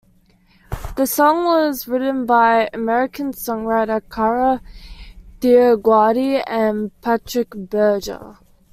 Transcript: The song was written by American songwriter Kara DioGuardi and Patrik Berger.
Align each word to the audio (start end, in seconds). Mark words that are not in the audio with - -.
The 0.97 1.05
song 1.05 1.45
was 1.45 1.87
written 1.87 2.25
by 2.25 2.71
American 2.73 3.33
songwriter 3.33 4.01
Kara 4.09 4.59
DioGuardi 5.41 6.43
and 6.47 6.89
Patrik 7.01 7.51
Berger. 7.69 8.39